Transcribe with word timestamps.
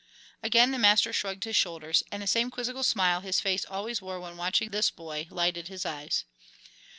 Again 0.41 0.71
the 0.71 0.79
master 0.79 1.13
shrugged 1.13 1.43
his 1.43 1.55
shoulders, 1.55 2.01
and 2.11 2.23
the 2.23 2.25
same 2.25 2.49
quizzical 2.49 2.81
smile 2.83 3.21
his 3.21 3.39
face 3.39 3.65
always 3.65 4.01
wore 4.01 4.19
when 4.19 4.35
watching 4.35 4.71
this 4.71 4.89
boy 4.89 5.27
lighted 5.29 5.67
his 5.67 5.85
eyes. 5.85 6.25